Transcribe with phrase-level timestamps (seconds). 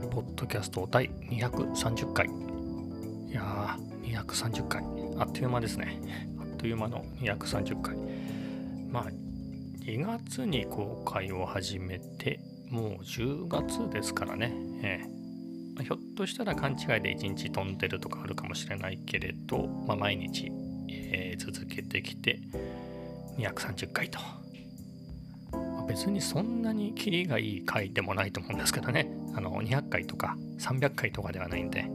[0.00, 2.26] ジポッドキャスト第230回。
[2.26, 4.82] いやー230回。
[5.18, 6.00] あっという間ですね。
[6.38, 7.96] あっという間の230回。
[8.90, 9.06] まあ
[9.84, 12.40] 2月に公開を始めて
[12.70, 20.50] もう10月ですからね、えー、ひょっとしたら勘違いで1日飛んでるとかあるかもしれないけれど、まあ、毎日、
[20.88, 22.40] えー、続けてきて
[23.38, 24.18] 230回と。
[25.86, 29.23] 別にそんなにキリがいい回でもないと思うんですけどね。
[29.34, 31.86] あの200回とか300回とかではないんで、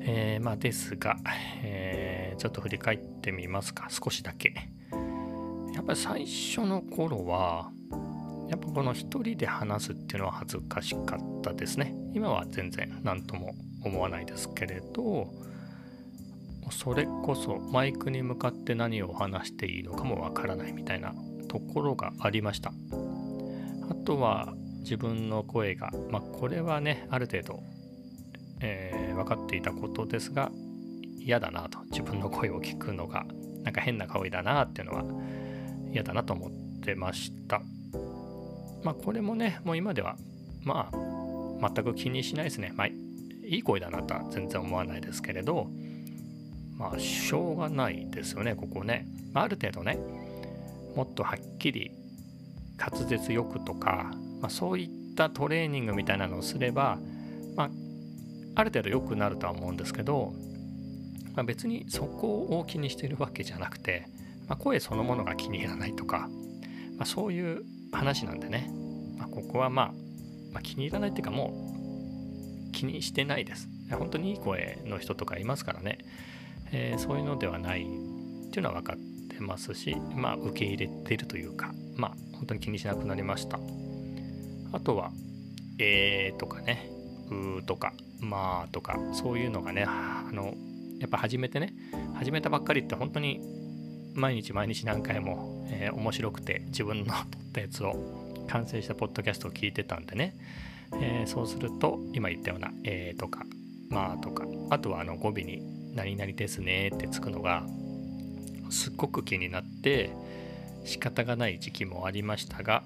[0.00, 1.16] えー、まあですが、
[1.62, 3.88] えー、ちょっと振り返ってみますか。
[3.90, 4.54] 少しだけ。
[5.74, 7.70] やっぱり最初の頃は
[8.48, 11.94] やっぱこの一人で話すっていうのは恥ずかしかったですね。
[12.14, 15.28] 今は全然何とも思わないですけれど
[16.70, 21.12] それこそマイクに向かって何を話していいのかもわからないみたいな
[21.48, 22.72] ところがありました。
[23.90, 24.54] あとは
[24.84, 27.62] 自分の声が、まあ、これはねある程度、
[28.60, 30.52] えー、分かっていたことですが
[31.18, 31.78] 嫌だなと。
[31.90, 33.24] 自分の声を聞くのが
[33.62, 35.04] なんか変な香りだなっていうのは
[35.90, 36.50] 嫌だなと思っ
[36.82, 37.62] てました。
[38.84, 40.16] まあこれもねもう今では
[40.62, 42.72] まあ全く気にしないですね。
[42.76, 45.68] まあいい声だなとは全然思わないですけれど
[46.76, 49.98] まあしょうがないですよねここね、まあ、ある程度ね
[50.96, 51.90] もっとはっきり
[52.78, 54.10] 滑舌よくとか、
[54.44, 56.98] まあ、そういったトレーニングみたいなのをすれば、
[57.56, 57.70] まあ、
[58.56, 60.34] ある程度良くなるとは思うんですけど、
[61.34, 64.06] まあ、別にそこを気にしてるわけじゃなくて、
[64.46, 66.28] まあ、声そのものが気に入らないとか、
[66.98, 68.70] まあ、そういう話なんでね、
[69.16, 69.86] まあ、ここはまあ、
[70.52, 71.54] まあ、気に入らないっていうかも
[72.68, 73.66] う気にしてないです。
[73.92, 76.00] 本当にいい声の人とかいますからね、
[76.70, 78.96] えー、そういうのではないっていうのは分かっ
[79.34, 83.58] てますし、まあ、受け入れてるというか、まあ、本当に気にしなくなりました。
[84.74, 85.10] あとは、
[85.78, 86.90] えーとかね、
[87.30, 90.54] うーとか、まあとか、そういうのがね、あの、
[90.98, 91.74] やっぱ始めてね、
[92.14, 93.40] 始めたばっかりって本当に
[94.14, 97.14] 毎日毎日何回も、えー、面白くて自分の撮っ
[97.52, 97.94] たやつを
[98.48, 100.36] 完成したポッドキャストを聞いてたんでね、
[101.00, 103.44] えー、そうすると今言ったような「えー」とか
[103.90, 105.62] 「まあ」とかあとはあの語尾に
[105.94, 107.66] 「何々ですね」ってつくのが
[108.70, 110.10] すっごく気になって
[110.84, 112.84] 仕方がない時期もありましたが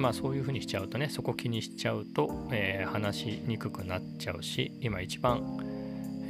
[0.00, 5.58] まあそういうふうにしちゃうとねそこ気にしちゃうと、えー、話しにくくなっちゃうし今一番、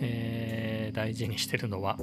[0.03, 1.97] えー、大事にしてるのは、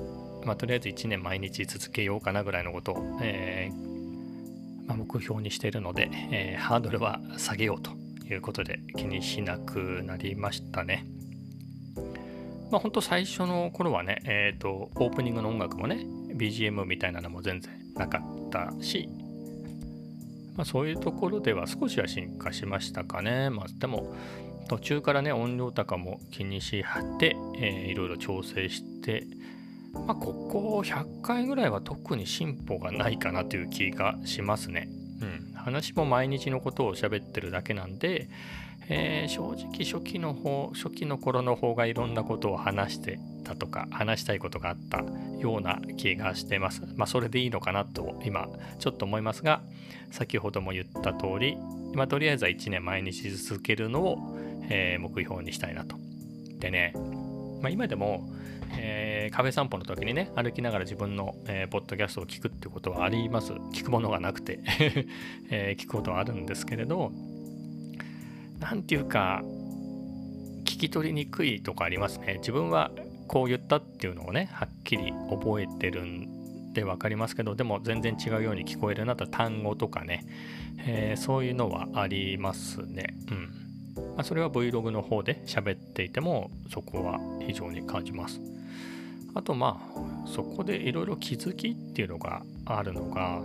[0.45, 7.91] まあ、とりあえず1年毎日続けようかなぐらいのことを、えー、まあ、目標にしてるので、えハードルは下げようと
[8.33, 11.05] いうことで気にしなくなりましたね。
[12.71, 19.09] まあ本当最初の頃はね、えっ、と、オープニングの音楽もね、BGM みたいなのも全然なかったし、
[20.57, 23.49] まあ、そういうところでは少しは進化しましたかね。
[23.49, 24.13] まあ、でも
[24.67, 29.23] 途中からね音量高も気にしはって、えー、いろいろ調整して、
[29.93, 34.89] まあ、ここ100回ぐらいは特に進歩がないかなという気がしますね。
[35.21, 38.27] うん、話も毎日のことを喋ってるだけなんで、
[38.89, 45.03] えー、正直初期の方初期の頃の方がいろんなことを話してたとか話したいことがあった
[45.39, 46.83] ような気がしてます。
[46.95, 48.47] まあそれでいいのかなと今
[48.79, 49.61] ちょっと思いますが
[50.11, 51.57] 先ほども言った通り
[51.93, 54.37] 今とりあえずは1年毎日続けるのを、
[54.69, 55.97] えー、目標にしたいなと。
[56.59, 56.93] でね、
[57.61, 58.29] まあ、今でも、
[58.77, 64.59] えー、カフェ散歩の時にね歩きながら自分の、えー、ポッドキャストを聞くってことはあります聞くものがなくて、
[65.49, 67.11] えー、聞くことはあるんですけれど
[68.59, 69.41] 何て言うか
[70.63, 72.35] 聞き取りにくいとかありますね。
[72.39, 72.91] 自分は
[73.27, 80.25] こう言ったっていうのをねはっきり覚えてるんで分かりますけどでも全然違うように聞こえるなと単語とかね、
[80.79, 83.15] えー、そういうのはありますね。
[83.31, 83.67] うん。
[84.15, 88.39] まあ、それは Vlog の方で喋っていてもそこは非常に感じます。
[89.33, 93.41] あとまあそこでいろいろ気づきっていうのがあるのが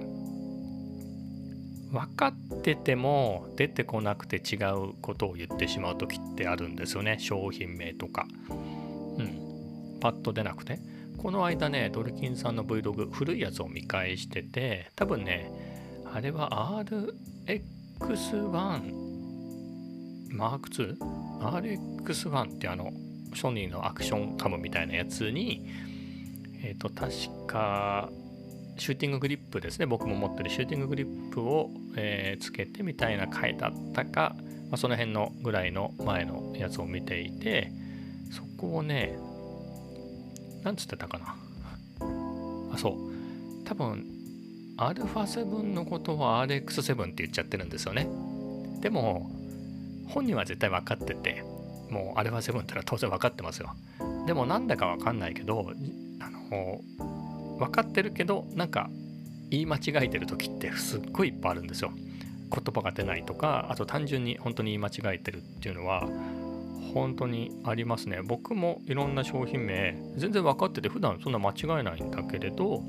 [1.93, 7.19] 分かってても出てこなくて違うことを言ってしまう時ってあるんですよね。
[7.21, 8.27] 商品名とか。
[8.49, 8.55] う
[9.23, 9.99] ん。
[10.01, 10.79] パッと出なくて。
[11.19, 15.53] この間ねドルキンさんの Vlog 古いやつを見返してて多分ね
[16.13, 18.51] あれは RX1
[20.31, 22.93] マーク 2?RX1 ってあの
[23.37, 25.65] ソニーのアクションカムみたいなやつに
[26.65, 27.13] えっ、ー、と確
[27.47, 28.11] か
[28.77, 29.87] シューティンググリップですね。
[29.87, 34.35] 僕も持ってるシューティンググリップを、えー、つけてみたいな回だったか、
[34.71, 37.71] まあ、その辺のぐらいの前のやつを見ていて
[38.31, 39.19] そこをね
[40.63, 41.37] なんつってたかな。
[42.73, 43.65] あそう。
[43.65, 44.07] 多分
[44.79, 48.09] α7 のことは RX7 って言っちゃってるんですよね。
[48.81, 49.31] でも
[50.09, 51.45] 本人は絶対分かってて
[51.91, 53.75] もうあれはセブンってのは当然分かってますよ。
[54.27, 55.71] でもなんだか分かんないけど
[56.21, 56.81] あの
[57.63, 58.91] 分かってるけどなんか
[59.51, 61.93] 言い間違えてる時ってすっごいいっぱいあるんですよ。
[62.55, 66.07] 言葉が出ないとかあと単純に本当に言い間違えてるっていうのは
[66.93, 68.21] 本当にありますね。
[68.23, 72.83] 僕もいろんな商品名全然分かってて普段そんな間違えないんだけれど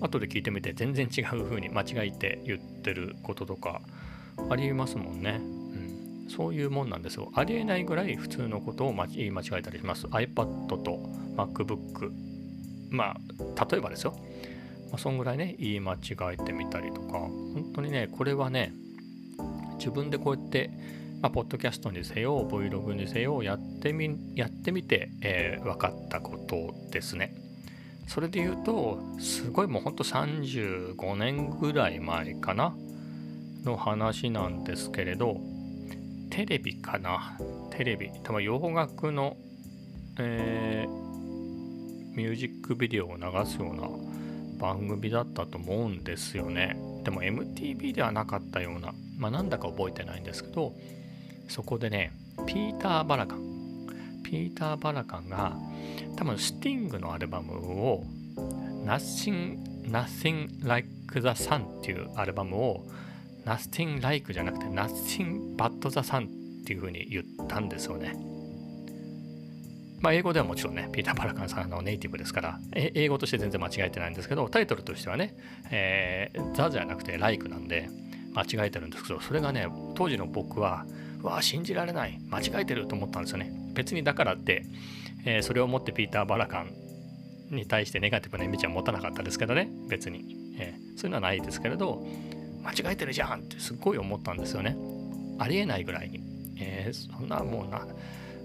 [0.00, 3.82] 後で聞いてみて全然違う風に間違えて言ってることとか
[4.48, 7.30] ありますもんね、うん、そういうもんなんですよ。
[7.34, 10.06] ありえないぐらい普通のことを言い間違えたりします。
[10.06, 10.98] iPad と
[11.36, 12.29] MacBook
[12.90, 14.16] まあ例えばですよ、
[14.90, 15.98] まあ、そんぐらいね言い間違
[16.32, 17.18] えてみたりとか。
[17.18, 18.72] 本当にねこれはね
[19.78, 20.70] 自分でこうやって
[21.20, 27.34] まあ、ポッドキャストにせよ、Vlog にせよ、やってみ、やってみて、えー、分かったことですね。
[28.06, 32.74] それで言うと、すごいもうほんと35年ぐらい前かな
[33.64, 35.36] の話なんですけれど、
[36.30, 37.36] テレビかな。
[37.70, 39.36] テレビ、多分洋楽の、
[40.18, 41.09] えー、
[42.14, 43.88] ミュージックビデオを流すような
[44.58, 46.76] 番組だったと思うんですよね。
[47.04, 50.74] でも MTV ではなかったような、まあなんだか覚えてないんですけど、
[51.48, 52.12] そこでね
[52.46, 53.50] ピーター・バラカン
[54.22, 55.56] ピーター・バラカンが
[56.16, 58.04] 多分スティングのアルバムを
[58.84, 59.58] Nothing,
[59.88, 62.86] Nothing Like the Sun っていうアルバムを
[63.44, 68.14] Nothing Like じゃなくて Nothing But the Sun っていう風に言ったんですよね。
[70.00, 75.34] まあ、英語ではもちろんね、ピーター・バラカンさんのネイティブですから、英語として全然間違えてないんですけど、タイトルとしてはね、
[75.70, 77.88] えー、ザじゃなくて Like なんで
[78.34, 80.86] 間違えてるんですけど、それがね、当時の僕は
[81.22, 83.52] うわ信じられない間違えてると思ったんですよね。
[83.74, 84.64] 別にだからって、
[85.24, 86.72] えー、それをもってピーター・バラカン
[87.50, 92.06] に対してネガティブなイメージは持たなかったですけどね別に、えー、そういうのはないですけれど
[92.62, 94.76] 間違えてるじゃんってすっごい思ったんですよね。
[95.38, 96.20] ありえないぐらいに、
[96.58, 97.86] えー、そんなもうな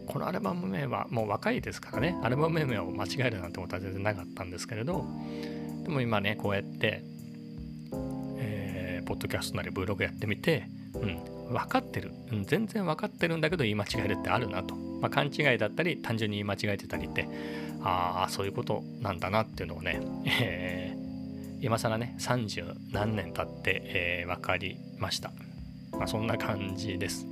[0.08, 2.18] このアルバム名はもう若いですからね。
[2.24, 5.06] アルバム名を間違えるなんてことは全然なかったんですけれど。
[5.86, 7.04] でも今ねこうやって、
[8.38, 17.30] えー、ポッドキャストなり Vlog やってみて、うん、分かってる、うん、全然分かってるんだけど言い間違えるってあるなと、まあ、勘違いだったり単純に言い間違えてたりって
[17.84, 20.02] ああそういうことなんだなっていうのをね、
[20.42, 25.32] えー、今更ね30何年経って、えー、分かりました、
[25.92, 27.28] まあ、そんな感じです。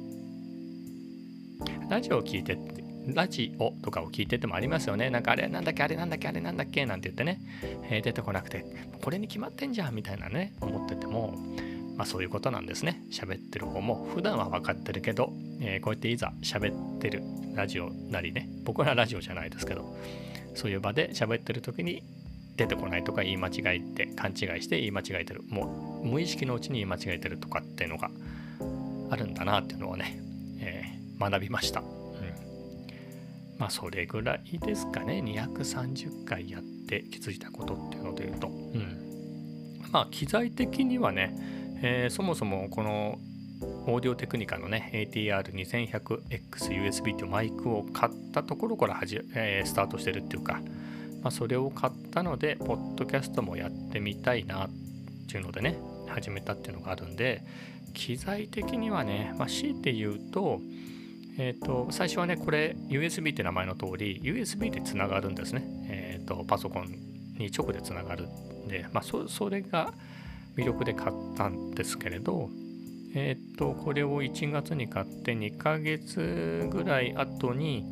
[1.89, 5.09] ラジオを聞いてってラジオとかを聞いててもありますよね。
[5.09, 7.41] なんかあれなんだっけあれなんだっけあれなんだっけなんて言ってね、
[7.89, 8.65] えー、出てこなくて、
[9.01, 11.35] これに決まってんじゃんみたいなね、思ってても、
[11.97, 13.03] まあ、そういうことなんですね。
[13.11, 14.07] 喋ってる方も。
[14.15, 17.21] 普段は分かってるけど、えー、こうやっていざ喋ってる
[17.53, 18.49] ラジオなりね。
[18.63, 19.95] 僕はラジオじゃないですけど
[20.55, 22.03] そういう場で喋ってる時に
[22.55, 25.43] 出てこないとか言い間違えて勘違いして言い間違えてる。
[25.49, 28.09] もう無意識のうちに言い間違えてるとかっていうのが
[29.09, 30.19] あるんだなっていうのをね、
[31.29, 31.87] 学びました、うん、
[33.57, 35.21] まあそれぐらいですかね。
[35.25, 43.19] 230回やって気づいたことっていうので言うと、うん、まあ機材的にはねえー、そもそもこの
[43.85, 50.61] オーディオテクニカのね ATR2100XUSB というマイクを買ったところからはじ、えー、スタートしてるっていうか、
[51.21, 54.69] まあ、それを買ったのでポッドキャストもやってみたいなっ
[55.29, 55.77] ていうのでね
[56.07, 57.43] 始めたっていうのがあるんで
[57.93, 60.61] 機材的にはね、まあ、強いて言うと,、
[61.37, 66.87] えーと、最初はねこれ USB って名前の通り USB でつながるんですね、えーと、パソコン
[67.37, 69.93] に直でつながるんで、まあ、そそれが
[70.55, 72.49] 魅力で買ったんですけれど、
[73.15, 77.83] えっ、と、これを1月に買って2ヶ月ぐらい後に、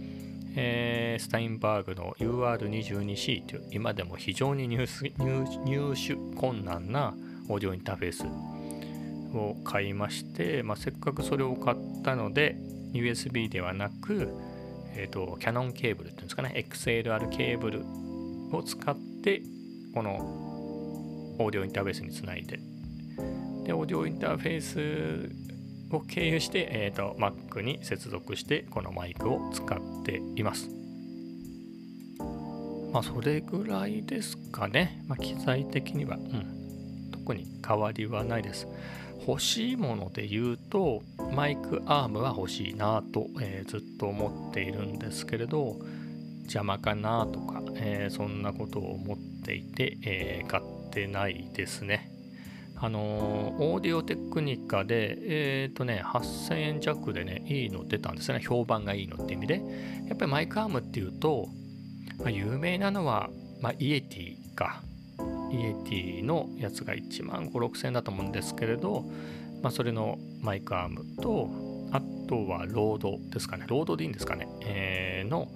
[0.56, 7.16] えー、スタインバーグの UR22C という今でも非常に入手困難な
[7.50, 8.26] オーディオインターフェース
[9.36, 12.58] を買いまして、まあ、せっかくそれを買ったので
[12.94, 14.34] USB ではなく、
[14.96, 17.86] えーと、キャノンケーブルっていうんですかね XLR ケーブル
[18.56, 19.42] を使って
[19.94, 20.16] この
[21.40, 22.60] オーディオインターフェースにつないで、
[23.64, 30.70] で、オーディオインターフェースを経由して、えーと、Mac に接続して、このマイクを使っています。
[32.94, 35.04] まあ、それぐらいですかね。
[35.08, 38.68] まあ、機材的には、うん、特に変わりはないです。
[39.28, 41.02] 欲しいもので言うと、
[41.34, 45.78] マイクアームは欲しいなと、えー、ずっと思っているんですけれど、
[46.44, 52.12] 邪魔かなとか、えー、そんなことを思っていて、えー、買ってないですね。
[52.84, 53.00] あの
[53.60, 58.42] オーディオテクニカで、えっ、ー、とね、8000円弱でね、いいの出たんですね。
[58.42, 59.62] 評判がいいのって意味で。
[60.08, 61.48] やっぱりマイクアームっていうと、
[62.18, 63.30] まあ、有名なのは、
[63.62, 64.82] まあ、イエティか。
[65.52, 69.06] イエティのやつが1万5、6000円だと思うんですけれど、
[69.62, 71.50] まあ、それのマイクアームと、
[71.92, 73.66] あとはロードですかね。
[73.68, 75.50] ロードでいいんですかね、えー、の、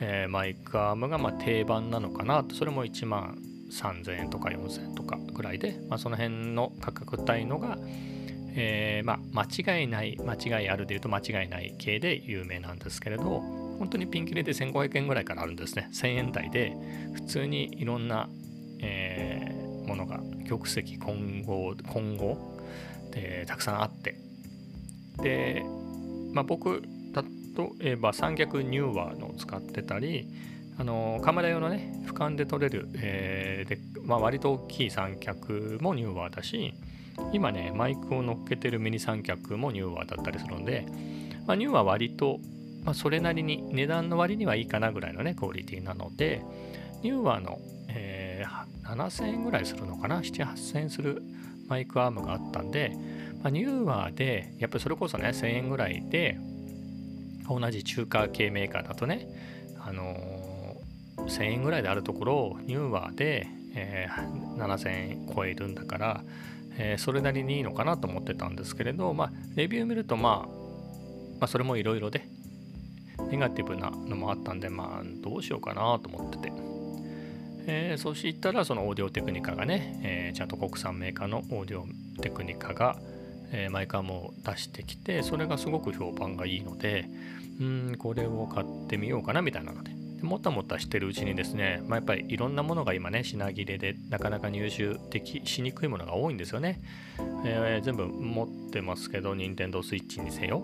[0.00, 2.54] えー、マイクアームがま定番なのかなと。
[2.54, 3.38] それも1万
[3.70, 7.78] 3000円とか4000円とかぐらいで、まあ、その辺の価格帯のが、
[8.54, 13.24] えー、まあ、間違いない間違いあるでいうと間違いない系で有名なんですけれど
[13.80, 15.88] 本当にピンキリで1500円ぐらいからあるんですね。
[15.92, 16.76] 1000円台で
[17.14, 18.28] 普通にいろんな、
[18.82, 22.36] えー、ものが玉石混合混合
[23.12, 24.16] でたくさんあって。
[25.22, 25.62] で、
[26.32, 26.82] まあ、僕
[27.80, 30.28] 例えば三脚ニューワーのを使ってたり
[30.78, 36.74] あのカメラ用のね俯瞰で撮れる、えー、でまあ、割と大きい三脚もニューワーだし
[37.32, 40.86] 今ねマイクを乗っけてるミニ三脚もニューワーだったりするので、
[41.46, 42.38] まあ、ニューワー割と、
[42.82, 46.42] まあ、それなりに値段の割にはいいかなぐらいのねクオリティなので
[47.02, 47.58] ニューワーの、
[47.94, 51.22] えー、7000円ぐらいするのかな？78000円する
[51.68, 52.92] マイクアームがあったんで、
[53.42, 56.38] まあ、ニューワーでやっぱりそれこそね1000円ぐらいで
[57.48, 59.28] 同じ中華系メーカーだとね
[59.80, 66.24] あのー、1000円ぐらいであるところをニューワーで、えー、7000円超えるんだから
[66.82, 70.48] えー、それなりにいいのかなと思ってたんですけれど、まあ、レビュー見ると、まあ、
[71.38, 72.26] まあ、それもいろいろで、
[73.30, 76.69] ネガティブなのもあったんで、まあ、どうしようかなと思ってて。
[77.72, 81.86] えー、そしたら、そのオーディオテクニカがね、えー、ちゃんと国産メーカーのオーディオ
[82.20, 82.96] テクニカが、
[83.52, 87.08] えー、マイカーも出してきて、それがすごく評判がいいので、
[87.60, 96.78] うん、これを買ってみようかなみたいなので、でもたもたしてるうちにですね、まあ、やっぱりいろんなものが今ね品切れでなかなか入手できしにくいものが多いんですよね、
[97.46, 100.62] えー、全部持ってますけど Nintendo Switch にせよ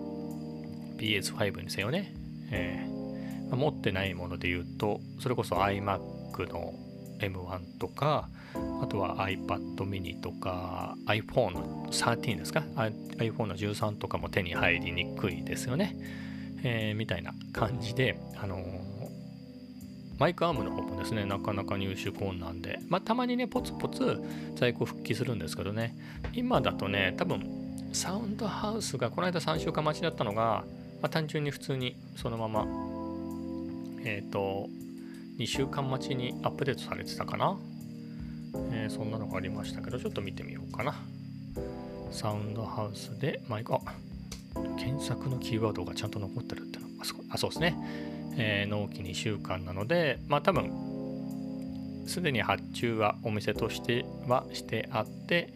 [0.99, 2.13] PS5 にせよね、
[2.51, 6.75] えーま、持ってないもので言うとそれこそ iMac の
[7.19, 8.29] M1 とか
[8.81, 12.63] あとは iPad mini とか iPhone の13ですか
[13.17, 15.95] ？iPhone の13とかも手に入りにくいですよね、
[16.63, 18.87] えー、みたいな感じであのー
[20.19, 24.19] マイクアームの方もですね、なかなか入手困難で、まあ、たまにね、ポツポツ
[24.55, 25.95] 在庫復帰するんですけどね、
[26.33, 27.43] 今だとね、多分
[27.93, 30.63] サウンドハウスがこの間3週間待ちだったのが、
[31.01, 32.65] まあ、単純に普通にそのまま、
[34.03, 34.69] えっ、ー、と、
[35.37, 37.57] 2週間待ちにアップデートされてたかな、
[38.71, 40.95] えー、そんなのがありましたけど、ちょっと見てみようかな。
[42.11, 43.79] サウンドハウスでマイク、あ
[44.77, 47.03] 検索のキーワードがちゃんと残ってるってのあ
[47.33, 47.75] あそうですね。
[48.37, 50.71] えー、納期2週間なので、まあ多分、
[52.07, 55.53] すでに発注はお店としてはしてあって、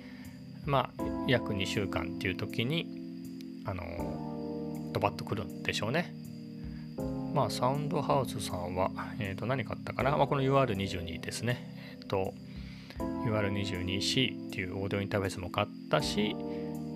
[0.65, 2.87] まあ約2週間っていう時に、
[3.65, 6.13] あの、ドバッとくるんでしょうね。
[7.33, 11.97] まあサウンドハウスさんは、えー、と何買ったかな、まあ、この UR22 ですね。
[11.99, 12.33] え、ー、と
[13.25, 16.35] UR22C っていうオーディオインターフェースも買ったし、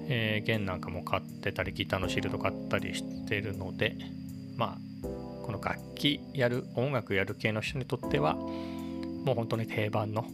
[0.07, 3.95] えー、弦なんかも買ってたりギターのシールド買ったりしてるので
[4.55, 5.07] まあ
[5.43, 10.25] この楽器やる音楽やる系の人にとってはもう本当に定番の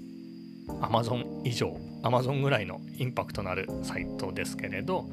[0.82, 5.06] Amazon 以上 Amazon ぐらいのインパクトのあるサイトですけれど、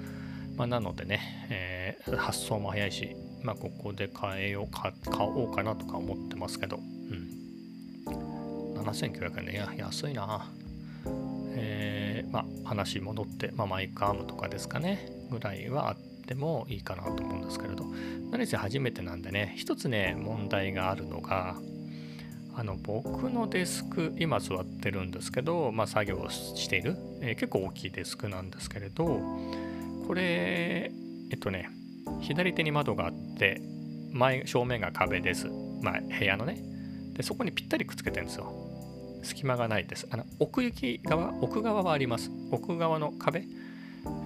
[0.57, 8.13] まあ、なのでね、えー、発送も早いし、まあ、ここで買えようか買おうかなとか思ってますけど、うん、
[8.83, 9.77] 7900円ね。
[9.77, 10.51] 安いな。
[11.61, 15.11] えー、まあ話戻って、まあ、マイクアームとかですかね。
[15.31, 17.87] ぐらいはあってってもいいかなと思うんですけれど。
[18.31, 21.57] 何せ初めてなんでね一つね問題があるのが
[22.55, 29.07] あの僕のデスク今座ってるんですけど、まあ、作業している、えー、結構大きいデスクなんですけれど
[30.07, 30.93] これ
[31.31, 31.71] えっとね
[32.21, 33.61] 左手に窓があって
[34.13, 35.49] 前正面が壁です、
[35.83, 36.59] まあ、部屋のね
[37.15, 38.53] でそこにぴったりくっつけてるんですよ
[39.23, 43.45] 隙間がないですあの奥行き側奥側はあります奥側の壁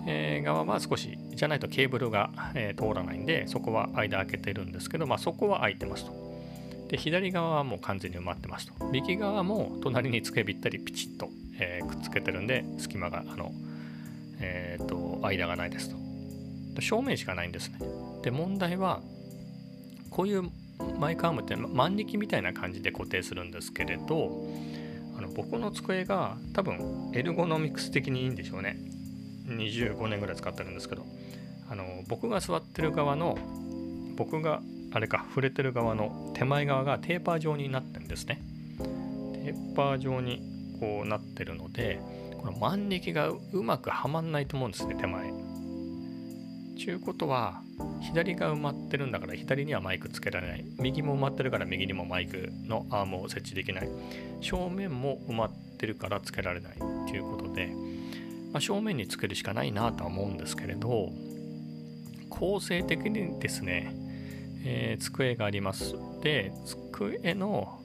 [0.06, 6.22] えー、側は少しじゃないとケーブルが、えー、通らないんでそこは間開けてるんですけど、まあ、そこは開いてますと。
[6.88, 8.74] で左側はもう完全に埋まってますと。
[8.90, 13.52] 右側も隣につけびったりピチッと、えー、くっつけてるんで隙間があの、
[14.40, 16.01] えーと、間がないですと。
[16.80, 17.78] 正面しかないんですね。
[18.22, 19.00] で問題は
[20.10, 20.44] こういう
[20.98, 24.46] マイクアームって万力みたいな感じで固定するんですけれど
[25.16, 28.76] あの僕の机が多分エルゴノミクス的にいいんでしょうね。
[29.46, 31.04] 25年ぐらい使ってるんですけど
[31.68, 33.36] あの僕が座ってる側の
[34.16, 34.60] 僕が
[34.92, 38.42] あれか触れてる側の手前側がテーパー状になってるんですね
[39.44, 40.42] テーパー状に
[40.78, 42.00] こうなってるので
[42.38, 45.32] この万力がうまくはまんないと思うんですね手前
[46.78, 47.62] ちゅうことは
[48.00, 50.64] 左が埋まってるんだから左にはマイクつけられない。
[50.78, 53.88] 右も埋まってるから右にもマイクのアームを設置できない。
[54.40, 56.78] 正面も埋まってるからつけられない。
[56.78, 57.72] ということで
[58.52, 61.10] まあ、正面につけるしかないなとは思うんですけれど
[62.28, 63.94] 構成的にですね、
[64.64, 65.94] えー、机があります。
[66.22, 67.80] で机の、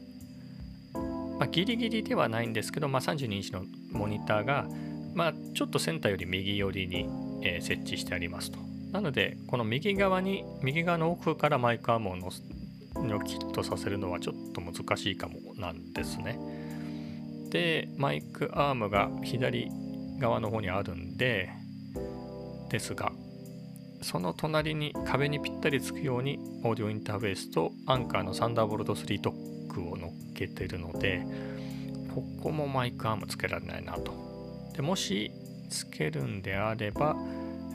[0.94, 4.68] まあ、ギリギリではないんですけど、まあ、32インチのモニターが、
[5.14, 7.10] まあ、ちょっとセンターより右寄りに、
[7.44, 8.67] えー、設置してありますと。
[8.98, 12.32] なのでこの右側に右側の奥からマイクアームをの
[13.06, 16.40] ニョキッとさせるのはちょっと難しいかもなんですね。
[17.52, 19.70] でマイクアームが左
[20.18, 21.52] 側の方にあるんで
[22.72, 23.12] ですが
[24.02, 31.24] その隣に壁にぴったりつくようにオーディオインターフェースとアンカーのサンダーボルト3ドックを乗っけてるので
[32.16, 34.12] ここもマイクアームつけられないなと。
[34.76, 35.32] でもし
[35.70, 37.16] つけるんであれば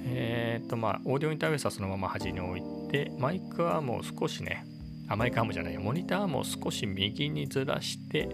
[0.05, 4.65] えっ、ー、とまあオーディオインターフェースはそのまま端に置いてマイクアームを少しね
[5.09, 8.29] あマイクアームじゃないモニターアームを少し右にずらして、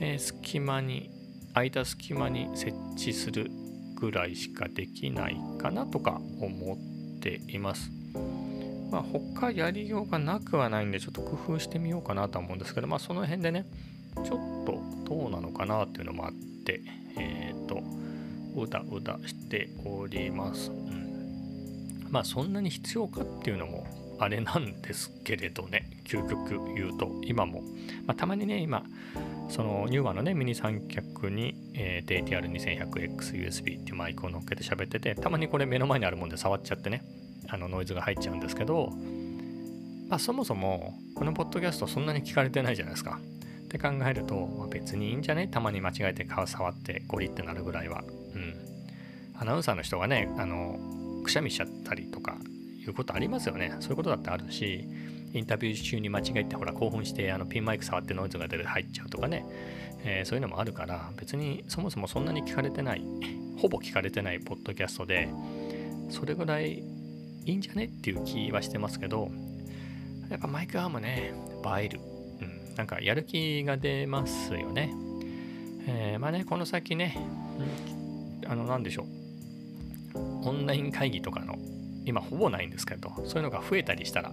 [0.00, 1.10] えー、隙間に
[1.54, 3.50] 空いた隙間に設置する
[3.96, 7.90] ぐらいしかできないかなとか思っています。
[8.90, 13.66] まあ、他やりようがなくはないんでちょっと工夫してみようかなと思うんですけど、まあ、その辺でね
[14.24, 16.32] ちょっとどうなのかなっていうのもあっ
[16.64, 16.80] て
[17.18, 17.82] えっ、ー、と
[18.62, 20.70] うだうだしております。
[20.70, 23.86] うん、まあそんなに必要かっていうのも
[24.18, 25.88] あれなんですけれどね。
[26.04, 27.60] 究極言うと今も、
[28.06, 28.82] まあ、たまにね今
[29.50, 37.02] そのニューワのねミニ三脚に、えー、DTR2100XUSB っていうマイクを乗っけて喋っててたまにこれ目の前にあるもんで触っちゃってね
[37.48, 38.90] あのノイズが入っちゃうんですけど、
[40.08, 43.20] まあ、そもそもこのポッドキャストそんなに聞かれてないじゃないですか。
[43.64, 45.46] って考えると、まあ、別にいいんじゃね？
[45.46, 48.02] たまに間違えて顔触ってゴリってなるぐらいは。
[49.38, 50.78] アナウンサーの人がねあの
[51.24, 52.36] くしゃみしちゃったりとか
[52.80, 53.74] いうことありますよね。
[53.80, 54.84] そういうことだってあるし
[55.34, 59.44] インタビュー中に間違えてほら興奮してあのピンマイク触ってノイズが出て入っちゃうとかね、
[60.04, 63.04] えー、そういうのもあるから別にそもそもそんなに聞かれてない
[63.58, 65.28] ほぼ聞かれてないポッドキャストで
[66.08, 66.78] それぐらい
[67.44, 69.30] いいんじゃねっていう気はしてますけど
[70.30, 71.34] やっぱマイクアームね
[71.78, 72.00] 映える、
[72.40, 74.94] うん、なんかやる気が出ますよね、
[75.86, 77.18] えー、まあねこの先ね、
[78.46, 79.17] あの何でしょう。
[80.18, 81.56] オンライン会議とかの
[82.04, 84.32] 今ほぼないんですけどそういうのが増えたりしたら、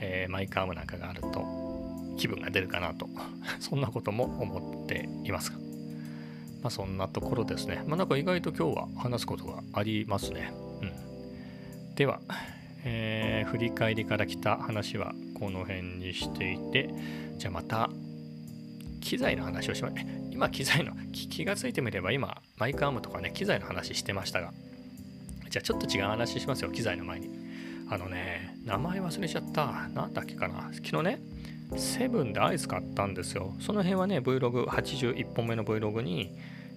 [0.00, 1.44] えー、マイクアームなんかがあると
[2.16, 3.08] 気分が出るかなと
[3.60, 5.50] そんなことも思っています。
[5.50, 5.58] が
[6.62, 7.82] まあそんなところですね。
[7.86, 10.50] まあなんか意外と今日は話すことがありますね。
[10.80, 10.84] う
[11.92, 11.94] ん。
[11.94, 12.20] では、
[12.84, 16.90] えー、振り返りから来た話はこの辺にしていて
[17.38, 17.90] じゃあまた
[19.00, 19.90] 機材の話をしま
[20.30, 24.52] 今機材の気がついてみれば今マイクアームとかね機材の話してましたが
[25.54, 27.30] じゃあちょっと違う話しますよ、機材の前に。
[27.88, 29.88] あのね、名前忘れちゃった。
[29.90, 30.70] なんだっけかな。
[30.72, 31.20] 昨日ね、
[31.76, 33.54] セブンでアイス買ったんですよ。
[33.60, 36.32] その辺はね、Vlog81 本目の Vlog に、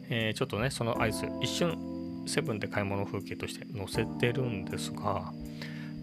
[0.09, 5.33] えー、ちょっとね、そのアイス、一瞬セブンで買い物風景として載せてるんですが、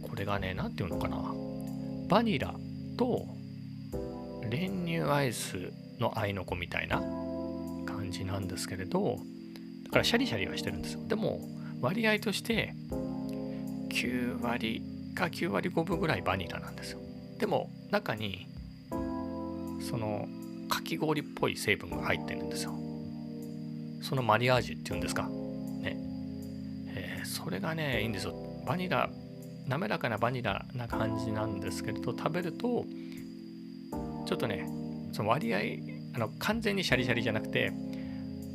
[0.02, 1.32] これがね、何て言うのかな。
[2.08, 2.56] バニラ
[2.98, 3.24] と
[4.50, 6.98] 練乳アイスの合いの子みたいな
[7.87, 9.18] 感じなんですけれど、
[9.84, 11.06] だからシャリシャリはしてるんですよ。
[11.06, 11.54] でも、
[11.85, 12.75] 割合として
[13.90, 14.83] 9割
[15.14, 17.01] か9割5分ぐらいバニラなんですよ。
[17.38, 18.49] でも中に
[19.81, 20.27] その
[20.70, 22.75] かき氷っぽい成分が入ってるんですよ。
[24.01, 25.29] そのマリアージュっていうんですか。
[25.29, 25.99] ね。
[26.88, 28.35] えー、それがねいいんですよ。
[28.66, 29.11] バニラ
[29.68, 32.87] 滑らかなバニラな感じなんですけれど食べると
[34.25, 34.66] ちょっとね
[35.12, 35.59] その割合
[36.14, 37.73] あの完全にシャリシャリじゃなくて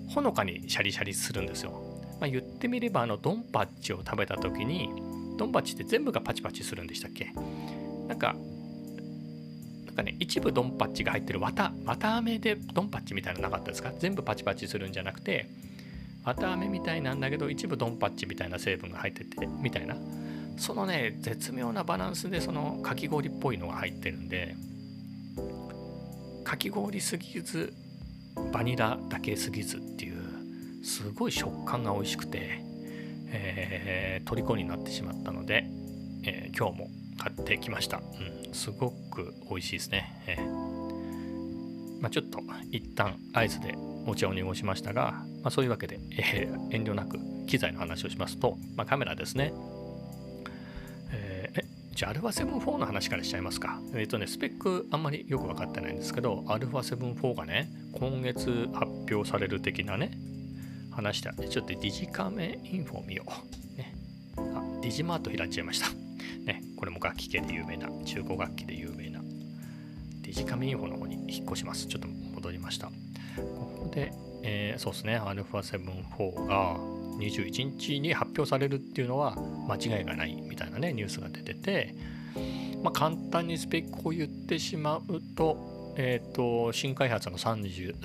[0.09, 1.88] ほのかにシャリシャリするんですよ。
[2.19, 4.89] まあ、言ってみればあのドンパッチを食べた時に
[5.37, 7.31] ドンパッチって全部がパチパチするんでしたっけ？
[8.07, 8.35] なんか
[9.85, 13.93] なんかね一部ドンパッチが入ってる綿綿飴でドンパッチみたいなのなかったですか？
[13.99, 15.49] 全部パチパチするんじゃなくて
[16.25, 19.95] 綿飴みたいなんだけど一部ドンパッチみたいな成分が入っててみたいな。
[20.57, 24.57] そのね絶妙なバランスでそのかき氷っぽいのが入ってるんで
[26.43, 27.73] かき氷すぎず
[28.51, 30.18] バニラだけすぎずっていう
[30.83, 32.63] すごい食感が美味しくて、
[33.27, 35.65] えー、虜になってしまったので、
[36.23, 42.39] えー、今日も買ってきました、うん、すごく美味しいですね、えー、まあ、ちょっと
[42.71, 43.75] 一旦アイスで
[44.07, 49.53] お茶を濁しましたが、まあ、そういうわけで、えー、遠慮なく機材の話をしますと、まあ、カメラですね、
[51.11, 51.63] えー、
[51.95, 53.79] じゃあ α7-4 の話からしちゃいますか。
[53.93, 60.11] えっ、ー、とね、スペックあんまりよく分かってないんですけど、α7-4 がね、今月発表される的なね、
[61.01, 63.77] 話したんで、ちょっとディジカメインフォを見よう。
[63.77, 63.93] ね、
[64.37, 64.41] あ、
[64.81, 65.89] ディジマート開いちゃいました。
[66.45, 69.21] ね、これも楽器系で有名な、中古楽器で有名な、
[70.21, 71.87] ディジカメインフォの方に引っ越します。
[71.87, 72.91] ちょっと戻りました。
[73.35, 74.11] ここで、
[74.43, 76.77] えー、そうですね α7-4 が
[77.19, 79.35] 21日に発表されるっていうのは
[79.67, 81.93] 間違いがないみたいなねニュースが出てて、
[82.81, 87.99] まあ、簡単にスペックを言ってしまうと,、えーと、新開発の30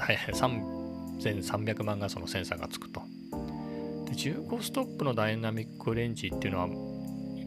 [1.21, 3.03] 3300万画素のセンサーがつくと。
[4.07, 6.69] で15ストップのダイナミックレンジっていうのは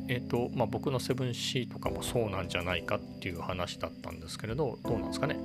[0.09, 5.35] えーとまあ、僕の 7C とかもそうなんじゃないかっていう話だったんですけれどどうなんですかね。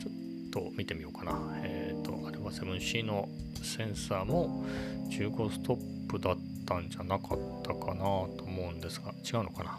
[0.00, 1.38] ちょっと見てみようかな。
[1.62, 3.28] えっ、ー、とあれは 7C の
[3.62, 4.64] センサーも
[5.10, 9.78] 15ストップだったんじゃなかったかなと思うんですが違うのかな。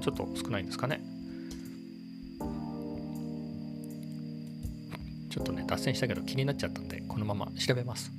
[0.00, 1.02] ちょっと少ないんですかね。
[5.32, 8.12] ちょっとね脱線したけど気になっちゃったんでこのまま調べます。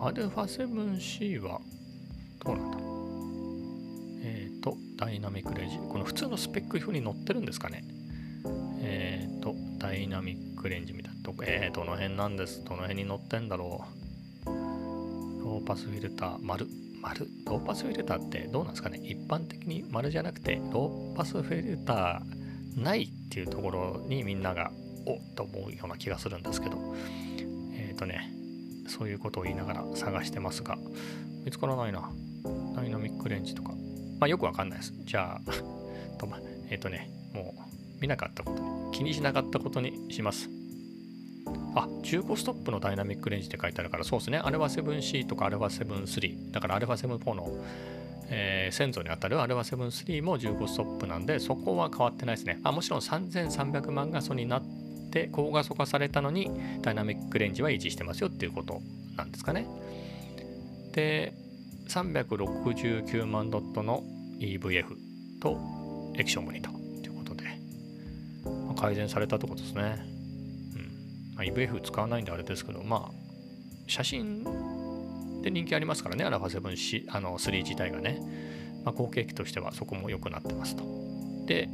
[0.00, 1.60] α7C は
[2.44, 2.78] どうなんだ？
[4.22, 7.82] えっとダイナミックレンジこの普通のスペック表に載ってるんですかね？
[8.80, 12.62] えっ、ー、とダイナミックレンジみたいなとこえー、どの辺なんです？
[12.62, 13.84] どの辺に載ってんだろ
[14.46, 14.48] う？
[15.44, 16.68] ローパスフィルター丸。
[17.02, 17.26] 丸？
[17.46, 19.00] ローパスフィルターってどうなんですかね？
[19.02, 24.70] 一般的に丸じゃなくてローパスフィルターないっていうところにみんなが
[25.08, 26.76] おっと思うような気がするんですけど
[27.74, 28.30] えっ、ー、とね
[28.86, 30.78] そういうことを言いながら探してますが
[31.44, 32.10] 見つからないな
[32.74, 33.72] ダイナミックレンジとか
[34.18, 34.92] まあ、よくわかんないです。
[35.04, 35.52] じゃあ、
[36.18, 36.28] と
[36.70, 40.50] えっ、ー、とね、もう見なかったことに、気にしなかったことにします。
[41.74, 44.38] あ、15ストップのダイナミックレンジって書いてあるから、そうですね。
[44.38, 46.50] あれは 7C とかあれは7.3。
[46.50, 47.48] だからあれは7.4の、
[48.28, 52.58] えー、先祖にあたるあれは7.3も15ストップなんで、そこは変わってないですね。
[52.64, 54.62] あもちろん3300万画素になっ
[55.10, 56.50] て高画素化されたのに、
[56.82, 58.80] ダイナミックレンジは維持してますよっていうこと
[59.16, 59.66] なんですかね。
[60.92, 61.32] で、
[61.88, 64.02] 369万ドットの
[64.40, 64.84] EVF
[65.40, 65.58] と
[66.16, 67.44] 液晶モニターということで、
[68.44, 69.82] まあ、改善されたってことですね。
[69.82, 73.10] うんまあ、EVF 使わないんであれですけど、まあ、
[73.86, 74.44] 写真
[75.42, 78.20] で人気ありますからね、アラファ 7C あの3自体がね。
[78.84, 80.84] まあ、後継機としてはそこも良くなってますと。
[81.46, 81.68] で、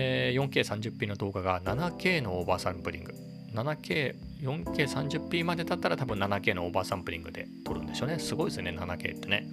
[0.00, 3.12] えー、4K30p の動画が 7K のオーバーサンプリング。
[3.52, 8.20] 7K、4K30p までだったら多分 7K のオーバーサンプリングで撮るんでしょうね。
[8.20, 9.48] すごいですね、7K ってね。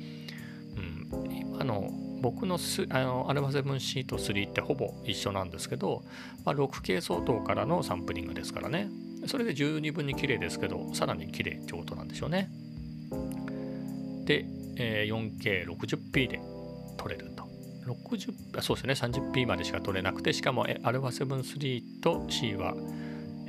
[0.77, 1.89] うん、今の
[2.21, 6.03] 僕のスあの α7C と3ってほぼ一緒なんですけど、
[6.45, 8.89] まあ、6K 相当からのサンプリングですからね。
[9.25, 12.51] それで十二分に綺麗ですけど、さらに綺麗ってことなんでしょうね。
[14.25, 14.45] で、
[14.77, 16.39] えー、4K60p で
[16.97, 17.34] 撮れる。
[17.85, 22.73] 60そうですね 30p までしか撮れなくてしかも α7-3 と C は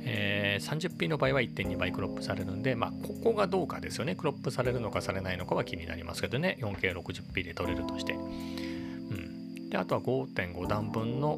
[0.09, 4.15] えー、30p の場合は1.2倍クロップされるんで、まあ、ここがどうかですよね。
[4.15, 6.57] クロップされるのかされないのかは気になりますけどね。
[6.61, 8.13] 4K60p で撮れるとして。
[8.13, 11.37] うん、であとは5.5段分の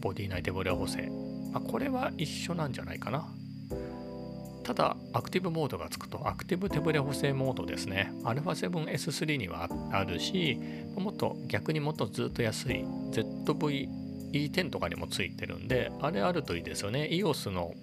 [0.00, 1.10] ボディ内手ブレ補正。
[1.52, 3.28] まあ、これは一緒なんじゃないかな。
[4.62, 8.12] ただ、アクティブモードがつくと、アクティブ手ブレ補正モードですね。
[8.24, 10.58] α7S3 にはあるし、
[10.96, 13.88] もっと逆にもっとずっと安い ZV
[14.32, 17.08] E10 とかにもついてるんで、あれあるといいですよね。
[17.12, 17.74] EOS の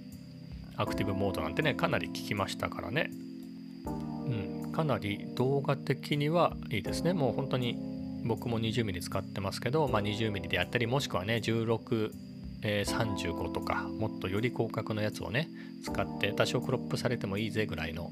[0.78, 3.12] アクティブモードなんてね、かなり効きましたからね。
[3.86, 7.14] うん、かなり動画的にはいいですね。
[7.14, 7.78] もう本当に
[8.26, 12.12] 僕も 20mm 使ってますけど、まあ、20mm であったり、もしくはね、16、
[12.62, 15.50] えー、35とか、もっとより広角のやつをね、
[15.84, 18.12] 使って多少クロップされてもいいぜぐらいの、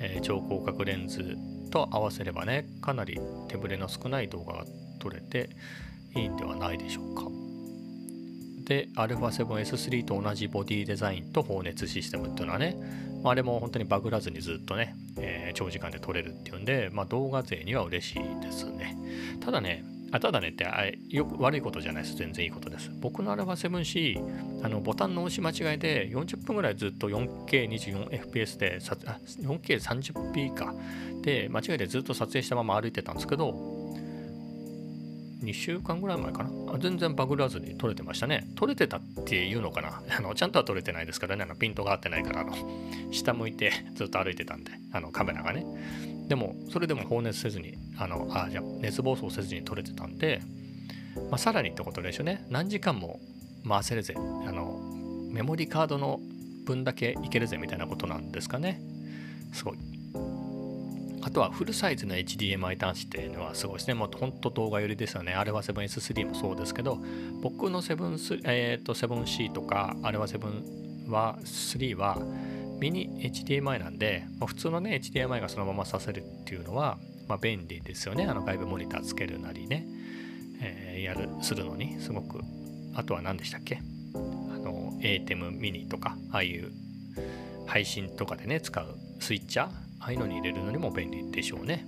[0.00, 1.36] えー、超広角レンズ
[1.70, 4.64] と合わせればね、かなり手ぶれの少ない動画が
[4.98, 5.50] 撮れて
[6.14, 7.28] いいんではないでしょうか。
[8.64, 12.76] で α7S3 と同じボディデザインと放熱システムっていうのはね、
[13.24, 18.96] あ、あれも本当にバグらずにずっとね、えー、長時間で撮れるっていうんで、まあ、動画勢には嬉しいですね
[19.40, 22.16] ただねあただねってあよく悪いことじゃないです。
[22.16, 22.90] 全然いいことです。
[23.00, 30.74] 僕の α7C あのボタンの押し間違いで40分ぐらいずっと 4K24fps で 4K30p か。
[31.22, 33.50] で間違いでずっと撮影したまま歩いてたんですけど
[35.42, 36.78] 2週間ぐらい前かな？
[36.78, 38.48] 全然バグらずに撮れてましたね。
[38.56, 40.02] 撮れてたっていうのかな？
[40.16, 41.44] あのちゃんとは撮れてないですからね。
[41.44, 42.54] あのピントが合ってないからあの
[43.12, 45.64] 下向いてずっと歩いてたんであのカメラがね。
[46.28, 50.42] でもそれでも放熱せずにあのあじゃ熱暴走せずに撮れてたんで、
[51.30, 53.18] まあ、さらにってことでしょうね何時間も
[53.66, 54.20] 回せるぜあ
[54.52, 54.78] の
[55.30, 56.20] メモリカードの
[56.64, 58.80] 分だけいけるぜみたいなことなんですかね
[59.52, 59.78] すごい
[61.22, 63.94] あとはフルサイズの HDMI 端子っていうのはすごいですね。
[63.94, 65.34] もう本当動画寄りですよね。
[65.34, 66.98] あれは 7S3 もそうですけど、
[67.42, 72.18] 僕の 7C、えー、と 7C とか、あれは7は3は
[72.78, 78.24] ミニ HDMI なんで、まあ、普通のね、HDMI がそのままさせるっていうのは、まあ、便利ですよね。
[78.24, 79.86] あの外部モニターつけるなりね、
[80.60, 82.00] えー、やる、するのに。
[82.00, 82.40] すごく。
[82.94, 83.80] あとは何でしたっけ？
[84.14, 84.18] あ
[84.58, 86.72] の、ATEM ミニとかああいう
[87.66, 89.66] 配信とかでね使うスイッチャー？
[90.00, 91.84] ああいうのに入れるのにも便利でしょうね。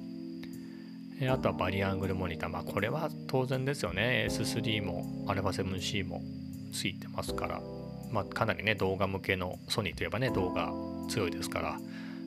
[1.30, 2.50] あとはバリアングルモニター。
[2.50, 4.28] まあこれは当然ですよね。
[4.30, 6.22] S3 も α7C も
[6.72, 7.60] ついてますから。
[8.10, 10.72] まあ、かなりね動画向けのソニーといえばね動画
[11.08, 11.72] 強いですから、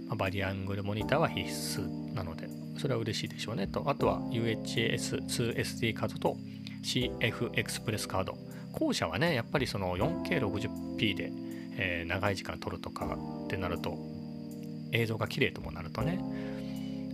[0.07, 3.83] まあ、バリアングルモニターは必須なのでそれは嬉しいでしょうねと。
[3.87, 6.37] あとは UHS2SD カードと
[6.83, 8.37] CF エクスプレスカード。
[8.71, 11.31] 後者はねやっぱりその 4K60p で、
[11.77, 13.97] えー、長い時間撮るとかってなると
[14.91, 16.19] 映像が綺麗ともなるとね、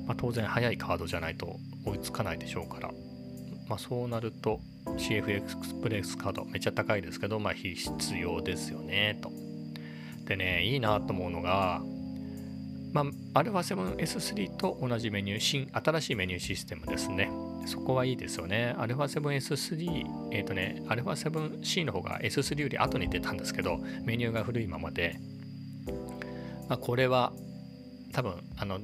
[0.08, 2.92] まあ、当然速いカードじゃないと追いつかないでしょうから、
[3.68, 4.62] まあ、そうなると
[4.97, 9.31] CF エクスプレスカードめっちゃ高いですけど、まあ、必要ですよねと。
[10.27, 11.83] でねいいなと思うのが
[12.95, 13.01] ま
[13.35, 17.29] あ、α7S3 と同じメニュー、新、新しいメニューシステムですね。
[17.67, 18.73] そこはいいですよね。
[18.79, 25.17] α7S3、えっ、ー、とね、α7C の方が S3 より後に出たんですけど、メニューが古いままで、
[26.69, 27.33] まあ、これは
[28.13, 28.79] 多分、あの、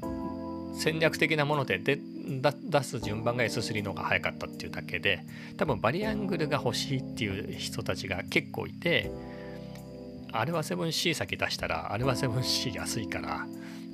[0.75, 5.22] 戦略的なものでで 出す順番が S3 の方が早かったっていうだけで、
[5.58, 9.12] 多分バリアングルが欲しいっていう人たちが結構いて、
[10.32, 13.46] あれは 7C 先出したら、あれは 7C 安いから、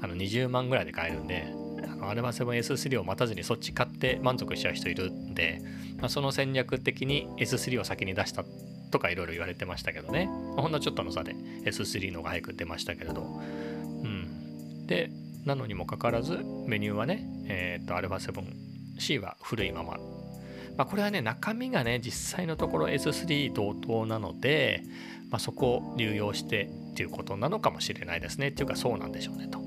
[0.01, 1.53] あの20万ぐらいで買えるんで、
[2.01, 5.61] アルバ 7S3 を待たずにそっち買って満足しちゃう人いるんで、
[5.99, 8.43] まあ、その戦略的に S3 を先に出した
[8.91, 14.87] とかいろいろ言われてましたけどね、ほんのちょっとの差で S3 の方が早く出ましたけれど、うん。
[14.87, 15.11] で、
[15.45, 18.31] なのにもかかわらずメニューはね、えっ、ー、と、アルファ
[18.97, 19.97] 7C は古いまま。
[20.77, 24.83] まあ、これはね、中身がね、実際のところ S3 同等なので、
[25.29, 28.49] まあ、そこを流用してっていうことなのかもしれないですね。
[28.49, 29.59] っていうかそうなんでしょうねと。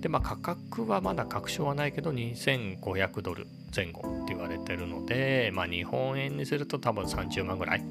[0.00, 7.82] で、まあ、価格はまだ確証はないけど2500ドル前後って言われてるので、まあ、日本円にすると多分30万ぐらい。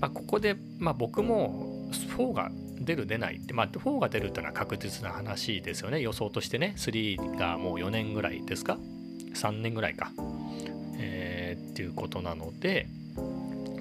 [0.00, 6.00] まあ、ここで、まあ、僕も4が出る出ないって、まあ、4が出るっていうのは確実な話ですよね。
[6.00, 6.74] 予想としてね。
[6.76, 8.78] 3がもう4年ぐらいですか
[9.34, 10.10] ？3年ぐらいか、
[10.98, 12.88] えー、っていうことなので、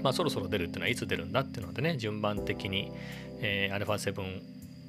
[0.04, 2.92] まあ、そろそろ出るっていうのはいつ出るんだっていうのでね順番的に、
[3.40, 4.40] えー、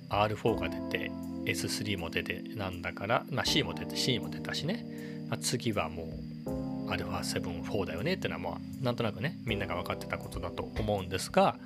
[0.08, 1.10] α7R4 が出て
[1.46, 4.84] S3 も出てなんだから、まあ、C も出て C も出たしね、
[5.28, 11.56] まあ、次はもう α7-4 だよねっていうのはまあなんとなくねみんなが分かってたことだと思うんですが、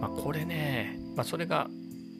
[0.00, 1.66] まあ、これね、まあ、それが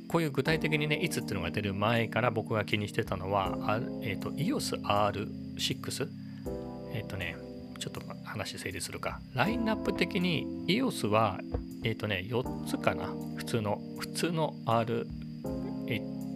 [0.08, 3.56] こういう具体的にねいつっていうのが出る前から僕が気にしてたのは、
[4.02, 6.08] えーと、EOSR6
[6.94, 7.37] えっ、ー、とね
[7.78, 9.20] ちょっと話整理するか。
[9.34, 11.38] ラインナップ的に EOS は
[11.84, 13.14] えっ、ー、とね4つかな？
[13.37, 15.06] 普通の普通の R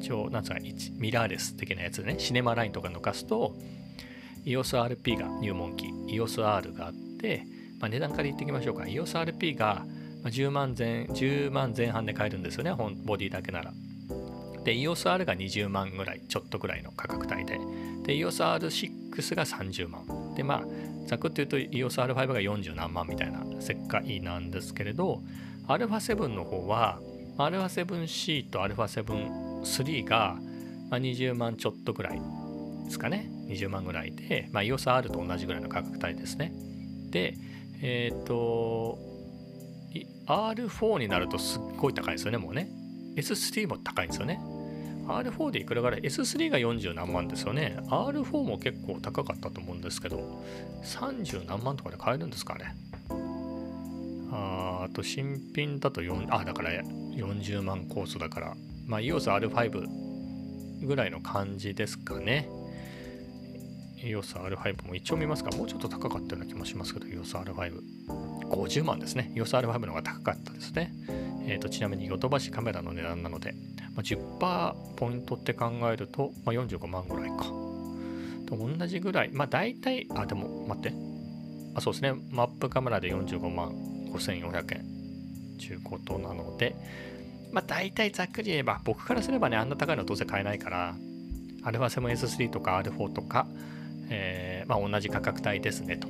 [0.01, 0.61] 一応なんつうか
[0.99, 2.15] ミラーレス的なやつね。
[2.19, 3.57] シネマラインとか抜かすと
[4.45, 7.45] EOSRP が入門機 EOSR があって、
[7.81, 8.85] まあ、値段から言っていきましょうか。
[8.85, 9.85] EOSRP が
[10.24, 12.72] 10万前10万前半で買えるんですよね
[13.06, 13.74] ボディだけなら
[14.64, 17.58] で EOSR が20万ぐらいちょっとぐらいの価格帯で
[18.04, 20.64] で EOSR6 が30万でまあ
[21.08, 25.22] ざくって言うと EOSR5 が40何万みたいなせっかいなんですけれど
[25.68, 27.00] α7 の方は
[27.38, 30.38] α7C と α7-3 が、
[30.90, 32.22] まあ、20万ちょっとぐらい
[32.86, 36.52] ですかね20万ぐらいで、まあ、EOSR と同じぐらいの価格帯ですね
[37.10, 37.36] で
[37.82, 38.98] えっ、ー、と
[40.27, 42.69] R4 になるとすっごい高いですよねもうね
[43.17, 44.41] S3 も高いんですよね
[45.07, 47.77] R4 でいくらぐらい ?S3 が40何万ですよね。
[47.89, 50.43] R4 も結構高かったと思うんですけど、
[50.85, 52.75] 30何万とかで買えるんですかね。
[54.31, 58.55] ああと新品だと4、あ、だから40万コースだから、
[58.87, 62.49] まあ EOSR5 ぐらいの感じですかね。
[64.03, 68.22] EOSR5 も一応見ますかもうちょっと高かったような気もしますけど、EOSR5。
[68.57, 69.33] 50万ですね。
[69.35, 70.93] EOSR5 の方が高かったですね。
[71.47, 73.55] えーと、ちなみにヨドバシカメラの値段なので、
[73.95, 77.45] まあ、10%ポイントって考えると、まあ、45万ぐらいか。
[78.53, 80.93] と同じぐらい、まあ大体、あ、でも待って。
[81.75, 82.15] あ、そうですね。
[82.31, 83.71] マップカメラで45万
[84.13, 84.85] 5400円
[85.59, 86.77] ということなので、
[87.51, 90.95] まあ大体ざっくり言えば、僕からすればね、あんな高いのどうせ買えないから、
[91.63, 93.47] α7S3 とか R4 とか、
[94.11, 96.09] えー、まあ同じ価格帯ですねと。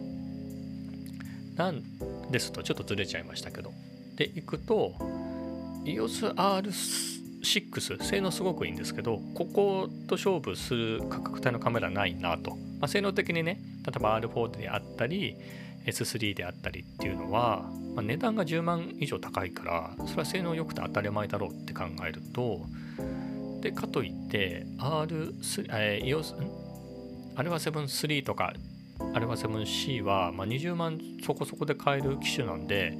[1.56, 1.82] なん
[2.32, 3.72] ですと、ちょっとずれちゃいましたけど。
[4.16, 4.94] で、いくと、
[5.84, 15.36] EOSR6 性能すごくいいんですけどここと勝負する価格帯のカメラないなと、まあ、性能的にね例えば R4 であったり
[15.84, 22.60] S3 であったりっていうのは、まあ、値段が10万以上高いからそれは性能良くて当たり前だろうって考えると
[23.60, 26.34] でかといって R3、えー、EOS
[27.34, 28.52] あれは7-3とか
[29.14, 32.96] あれは 7C は、まあ、20万そこそこで買える機種なんで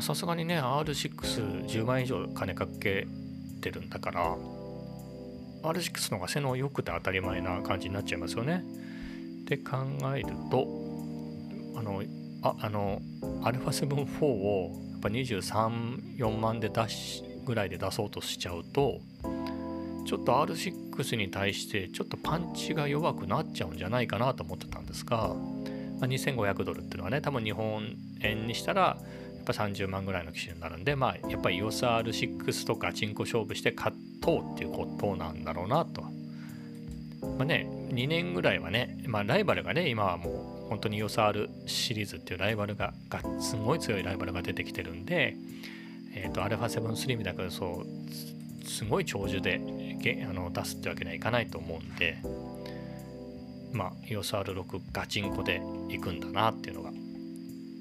[0.00, 3.06] さすがにね R610 万以上金かけ
[3.60, 4.36] てるんだから
[5.62, 8.64] R6 の方が性能良くて当たり前な感じになっちゃいますよね。
[9.46, 9.76] で考
[10.14, 10.66] えると
[11.76, 12.02] あの
[12.42, 13.00] ああの
[13.42, 19.00] α7-4 をやっぱ234万で出しぐらいで出そうとしちゃうと
[20.06, 25.34] ちょっと R6 に対してちょっとパンチが弱くなっちゃうんじゃないかなと思ってたんですが、
[25.98, 28.96] まあ、2500ドルっていうのはね多分日本円にしたらや
[29.42, 36.02] っぱ30万ぐらいの機種になるんでまあやっぱり EOSR6 とかチンコ勝負して勝とうっていうことなんだろうなと。
[36.02, 45.36] まあね2年ぐらいはね、まあ、ライバルがね今はもう本当に EOSR シリーズっていうライバルががすごい強いライバルが出てきてるんで
[46.16, 49.60] えーと、α7 スリムだからそうすごい長寿で
[50.28, 52.18] あの出すってわけにはいかないと思うんで
[53.72, 56.90] まあ EOSR6 ガチンコでいくんだなっていうのが。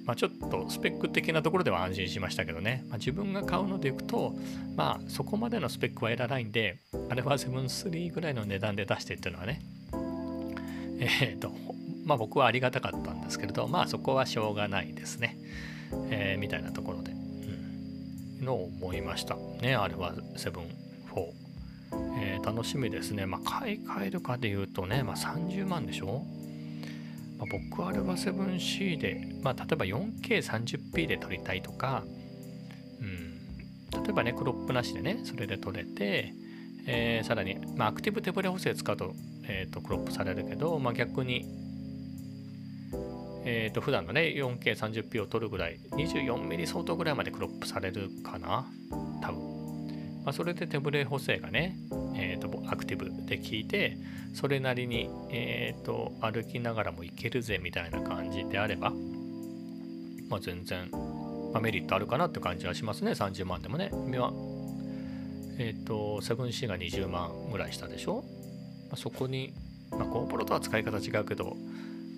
[0.06, 4.36] まあ、ちょっとスペック的なところでは安心しましたけどね、まあ、自分が買うのでいくと、
[4.76, 6.78] まあ、そこまでのスペックはいらないんで、
[7.10, 9.62] α7-3 ぐらいの値段で出してっていうのはね、
[11.00, 11.52] えっ、ー、と、
[12.06, 15.38] まあ僕はありがたかったんですけれど、まあそこはしょうがないですね、
[16.12, 17.12] えー、みたいなところで。
[17.12, 18.46] うん。
[18.46, 19.36] のを思いました。
[19.36, 20.85] ね α7-4、
[22.18, 23.26] えー、楽しみですね。
[23.26, 26.24] まあ買い替えるかで言うとね、まあ、30万でしょ、
[27.38, 32.04] まあ、僕 α7C で、まあ、例えば 4K30p で撮りたいとか、
[33.02, 36.34] うん、例えばねクロップなしでねそれで撮れて
[36.88, 39.14] えー、さらに、まあ、アクティブ手ブレ補正使うと,、
[39.48, 41.46] えーとクロップされるけど、まあ、逆に
[43.48, 48.66] えー、と普段のね 4K30p を撮るぐらい 24mm 相当ぐらいまでクロップされるかな？
[49.22, 49.55] 多分、
[50.26, 51.78] まあ、それで手ブレ補正がね、
[52.16, 53.98] えー、とアクティブで効いて
[54.34, 58.92] それなりに、えー、と歩きながらもいけるぜみたいな感じであれば、
[60.30, 60.90] まあ、全然、
[61.54, 63.12] まあ、メリットあるかなって感じはしますね。
[63.12, 63.92] 30万でもね。
[65.58, 68.26] えっ、ー、と 7C が20万ぐらいしたでしょ、
[68.90, 69.54] まあ、そこに、
[69.92, 71.56] まあ、GoPro とは使い方違うけど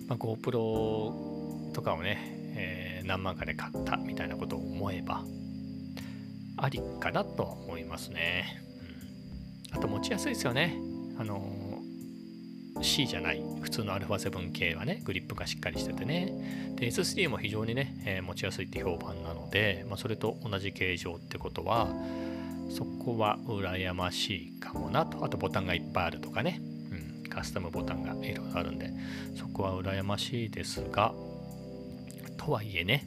[0.08, 2.18] まあ、GoPro とかをね、
[2.56, 5.22] えー、何万かで買ったみたいなことを思えば
[6.58, 8.62] ありかなと思いますね、
[9.72, 10.76] うん、あと持ちやすいですよね。
[11.18, 11.42] あの
[12.80, 13.42] C じゃない。
[13.60, 16.74] 普通の α7 系はねグリップがしっかりしててね。
[16.76, 21.88] で S3 も非常にね、えー、持ちやすいって評判なので、まあ、それと同じ形状ってことは
[22.70, 25.24] そこは羨ましいかもなと。
[25.24, 26.60] あとボタンがいっぱいあるとかね。
[26.92, 27.28] うん。
[27.28, 28.92] カスタムボタンがいろいろあるんで
[29.36, 31.14] そこは羨ましいですが
[32.36, 33.06] とはいえね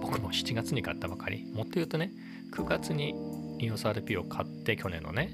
[0.00, 1.44] 僕も7月に買ったばかり。
[1.52, 2.12] もっと言うとね
[2.52, 3.14] 9月に
[3.58, 5.30] EOSRP を買って去年のね。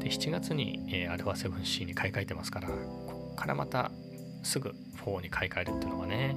[0.00, 3.90] で7月に、えー、α7C に買い替えてますからこっからまた
[4.42, 6.36] すぐ4に買い替えるっていうのはね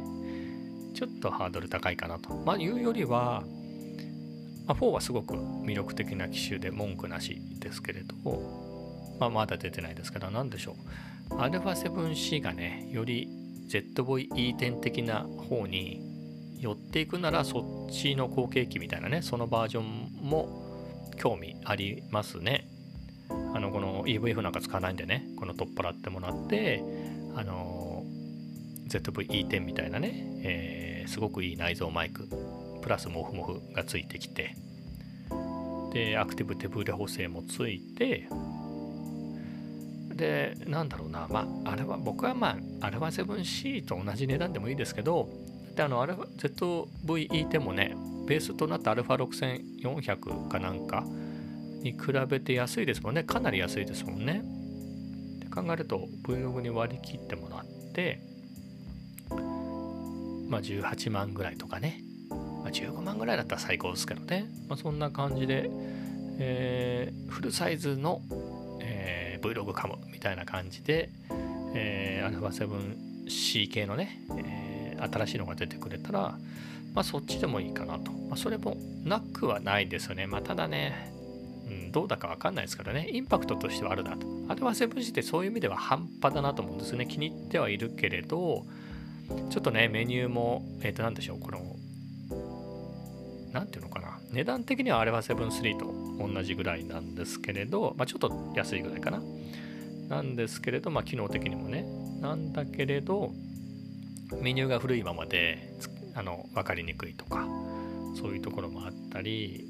[0.94, 2.36] ちょっとハードル高いかなと。
[2.46, 3.44] まあいうよりは、
[4.68, 8.16] まあ、4はすごく魅力的な機種で文句なしですけれど
[9.20, 10.76] まあ、まだ出てないですけど何でしょ
[11.32, 11.36] う。
[11.36, 13.28] α7C がねより
[13.70, 16.02] ZVE10 的な方に
[16.60, 22.68] 寄っていくならそっちの後継機みたいなねそのバージョンも興味ありますね。
[23.54, 25.28] あのこの EVF なんか使わないんでね。
[25.38, 26.84] この取っ払ってもらって
[27.36, 28.04] あの
[28.88, 30.12] ZVE10 みたいなね、
[30.44, 32.28] えー、すごくいい内蔵マイク。
[32.82, 34.56] プラスモフモフがついてきて。
[35.94, 38.28] でアクティブ手ブレ補正もついて。
[40.16, 41.28] でなんだろうな。
[41.30, 45.30] まああれは僕はまあ α7C と同じ値段でもいいですけど。
[45.76, 51.04] であの ZVE10 もねベースとなった α6400 かなんか
[51.82, 53.24] に比べて安いですもんね。
[53.24, 54.44] かなり安いですもんね。
[55.40, 58.22] で考えると Vlog に割り切ってもらって
[60.50, 65.70] まあ18万ぐらいとかね、まあ、15万ぐらいだったら最高ですけどね、まあ、そんな感じで、
[66.40, 68.22] えー、フルサイズの
[68.84, 71.10] え Vlog かもみたいな感じで、
[71.76, 76.37] えー、α7C 系のね、えー、新しいのが出てくれたら、
[76.94, 78.12] まあ、そっちでもいいかなと。
[78.12, 80.27] まあ、それもなくはないですよね。
[80.27, 81.12] まあ、ただね、
[81.67, 84.27] うん、どうだかわかんないですからね、インパクトとしてはあるなと。
[84.27, 87.06] α7C ってそういう意味では半端だなと思うんですね。
[87.08, 88.65] 気に入ってはいるけれど、
[89.50, 91.75] ちょっとね、メニューも、えっ、ー、と、なんでしょう、この、
[93.52, 94.19] なんていうのかな。
[94.31, 95.94] 値段的には α7-3 と
[96.33, 99.21] 同じぐらいなんですけれど、まあ、ちょっと安いぐらいかな。
[100.10, 101.85] なんですけれど、まあ、機能的にもね。
[102.19, 103.31] なんだけれど、
[104.42, 105.73] メニューが古いままで
[106.15, 107.48] あの分かりにくいとか、
[108.19, 109.67] そういうところもあったり、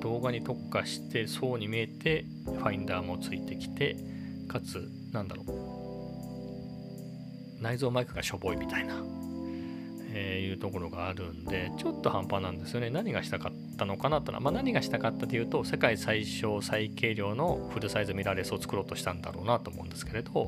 [0.00, 3.96] 動画に特化してそうに見えて、ファインダーもついてきて、
[4.48, 5.80] かつ、なんだろう、
[7.60, 8.94] 内蔵マイクがしょぼいみたいな、
[10.12, 12.90] えー、いうところがあるんでちょっと半端なんですよね。
[12.90, 20.46] 何がしたかったのかなとは、まあ、何がしたかったというと世界最小最軽量のフルサイズミラーレスを作ろうとしたんだろうなと思うんですけれど、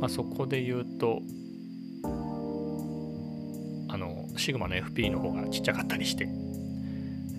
[0.00, 1.20] まあ、そこで言うと
[4.46, 6.28] シグマの FP の方がちっちゃかったりして、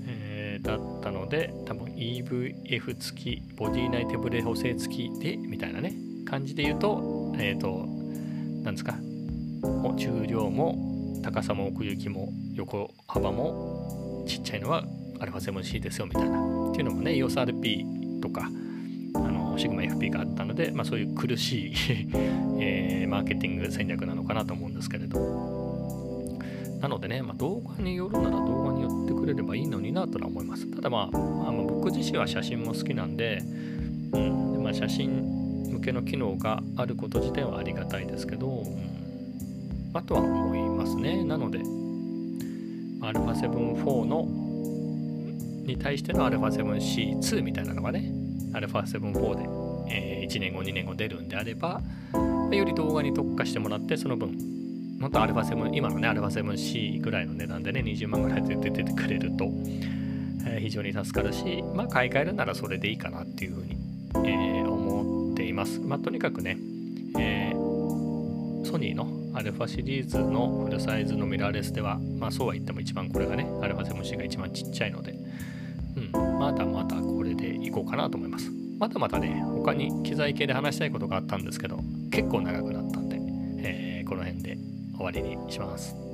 [0.07, 5.93] えー、だったので多分 EVF 付きボディ内手ブレ補正付きでみたいなね
[6.25, 7.85] 感じで言うとえっ、ー、と
[8.61, 8.95] 何ですか
[9.95, 14.83] 重量も高さも奥行きも横幅もちっちゃいのは
[15.19, 16.37] α7C ですよみたいな。
[16.71, 18.49] っていうのもね EOSRP とか
[19.15, 21.73] あのシグマ FP があったので、まあ、そういう苦しい
[22.59, 25.56] えー、マーケティング戦略なのかなと思うんですけれど。
[26.80, 33.42] なのでね、まあ、動画によるなら動画に寄ってくれればいいのになとは思いますただまあ、まあ、僕自身は写真も好きなんで、
[34.12, 38.92] うんでまあ、写真向けの機能があること自体はありがたいですけど、うん
[39.94, 41.22] あとは思いますね。
[41.22, 44.26] なので、α7-4 の
[45.66, 48.10] に対しての α7C2 みたいなのがね、
[48.52, 49.42] α7-4 で、
[49.94, 51.82] えー、1年後、2年後出るんであれば、
[52.50, 54.34] より動画に特化してもらって、その分、
[54.99, 59.45] 本当 α7、今のね、α7C ぐらいの値段でね、20万ぐらいで出てくれると、
[60.45, 63.77] えー、非常に助かるし、まあ、買い替えるならそれでいいかなっていうふうに、
[64.27, 65.79] えー、思っています。
[65.79, 66.57] まあ、とにかくね、
[67.19, 75.13] えー、ソニーのアルファシリーズのフルサイズのミラーレスでは、まあそうは言っても一番これがね、アルファ 7C が一番ちっちゃいので、
[75.95, 78.51] うん、まだまだこれでいこうかなと思います。
[78.79, 81.79] まだまだね、他に機材系で話したいことがあったんですけど、
[82.11, 83.19] 結構長くなったんで、
[83.59, 84.57] えー、この辺で
[84.97, 86.06] 終わりにします。